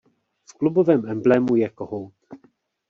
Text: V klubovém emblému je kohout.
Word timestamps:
V 0.45 0.53
klubovém 0.53 1.05
emblému 1.05 1.55
je 1.55 1.69
kohout. 1.69 2.13